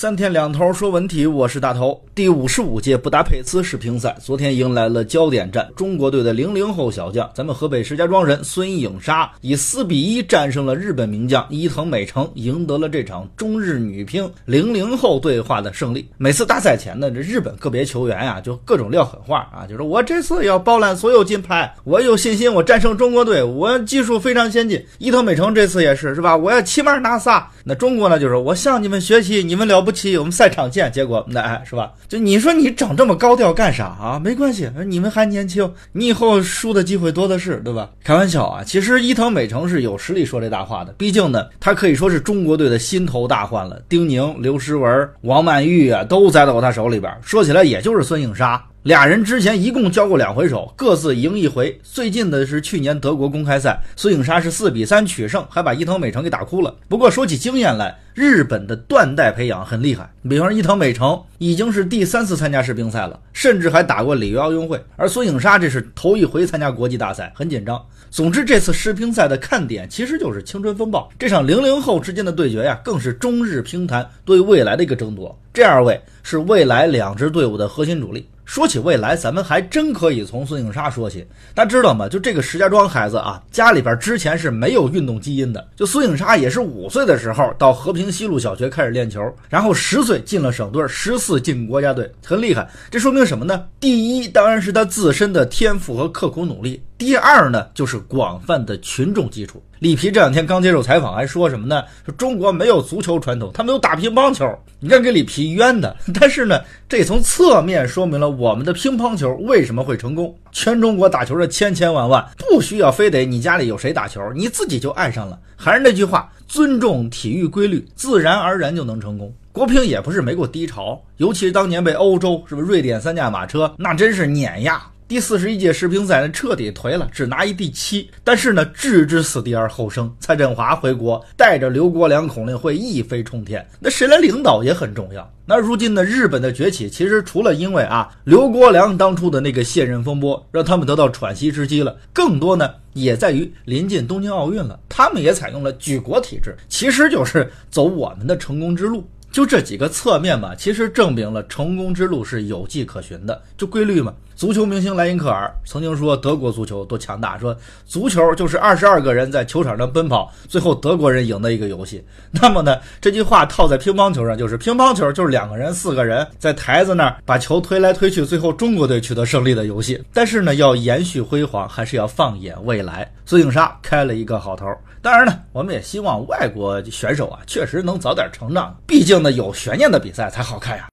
[0.00, 2.00] 三天两头说文体，我是大头。
[2.14, 16.08] 第五十五届布达佩斯世乒赛昨天迎来了焦点战，中国队的零零后小将，咱们河北石家庄人孙颖莎以四比一战胜了日本名将伊藤美诚，赢得了这场中日女乒零零后对话的胜利。
[16.16, 24.80] 每次大赛前呢，这日本个别球员呀，就各种撂狠话啊，就说我这次要包揽所有金牌，我有信心，我战胜中国队，我技术非常先进。
[24.98, 26.36] 伊藤美诚这次也是，是吧？
[26.36, 27.50] 我要起码拿仨。
[27.64, 29.90] 那中国呢，就是我向你们学习，你们了不不。
[29.90, 30.92] 不起，我们赛场见。
[30.92, 31.90] 结果那哎，是吧？
[32.08, 34.20] 就你说你整这么高调干啥啊？
[34.22, 37.88] 没关系，你们还年轻，你以后输的机会多的是，对吧？
[38.04, 38.62] 开玩笑啊！
[38.62, 43.80] 其实伊藤美诚是有实力说这大话的，毕竟呢，他可以说是中国队的心头大患了。
[43.88, 47.10] 丁宁、刘诗雯、王曼玉啊，都栽到过他手里边。
[47.22, 48.62] 说起来，也就是孙颖莎。
[48.88, 51.78] 俩人之前一共交过两回手，各自赢一回。
[51.82, 56.74] 最近的是去年德国公开赛，孙颖莎是四比三取胜，还把伊藤美诚给打哭了。
[56.88, 60.10] 不过说起经验来，日本的断代培养很厉害。
[60.26, 64.82] 比方说伊藤美诚已经是第三次参加世乒赛了，甚至还打过里约奥运会。
[64.96, 67.78] 而孙颖莎这是头一回参加国际大赛，很紧张。
[68.10, 71.06] 总之，这次世乒赛的看点其实就是青春风暴。
[71.18, 75.38] 这场零零后之间的对决呀，更是中日乒坛对未来的一个争夺。
[75.52, 78.26] 这二位是未来两支队伍的核心主力。
[78.48, 81.22] 说起未来，咱们还真可以从孙颖莎说起。
[81.54, 82.08] 大家知道吗？
[82.08, 85.68] 就这个石家庄孩子啊，家里边之前是没有运动基因的。
[85.76, 92.66] 就孙颖莎也是五岁的时候到和平西路小学开始练球，然后十岁进了省队，十四进国家队，很厉害。
[92.90, 93.66] 这说明什么呢？
[93.78, 96.82] 第一，当然是他自身的天赋和刻苦努力。
[96.98, 99.62] 第二呢，就是广泛的群众基础。
[99.78, 101.80] 里皮这两天刚接受采访，还说什么呢？
[102.04, 104.44] 说中国没有足球传统，他们都打乒乓球。
[104.80, 105.96] 你看给里皮冤的。
[106.20, 110.36] 但是呢，这从侧面说明了我们的乒乓球为什么会成功。
[110.50, 115.38] 全中国打球的千千万万，不需要非得你家里有谁打球，你自己就爱上了。
[115.54, 119.32] 还是那句话，尊重体育规律，自然而然就能成功。
[119.52, 124.82] 国乒也不是没过低潮，尤其是当年被欧洲是不是瑞典三驾马车，那真是碾压。
[125.08, 128.10] 第四十一届世乒赛呢，彻底颓了，只拿一第七。
[128.22, 133.66] 但是呢，置之死地而后生，蔡振华回国，带着刘国梁孔令辉一飞冲天。
[133.80, 135.32] 那谁来领导也很重要。
[135.46, 149.08] 那如今呢，日本的崛起，其实除了因为啊刘国梁当初的那个卸任风波，让他们得到喘息之机了，更多呢也在于临近东京奥运了，他们也采用了举国体制，其实就是走我们的成功之路。
[149.30, 153.40] 就这几个侧面吧，其实证明了成功之路是有迹可循的。
[153.56, 162.02] 就规律嘛，足球明星莱因克尔曾经说德国足球多强大，说足球就是二十二个人在球场上奔跑，最后德国人赢的一个游戏。
[162.30, 170.02] 那么呢，这句话套在乒乓球上，就是乒乓球就是两个人、四个人在台子那儿把球推来推去，最后中国队取得胜利的游戏。
[170.12, 173.08] 但是呢，要延续辉煌，还是要放眼未来。
[173.26, 174.66] 孙颖莎开了一个好头。
[175.00, 180.86] 当然呢，我们也希望外国选手啊，确实能早点成长，毕竟那，有悬念的比赛才好看呀。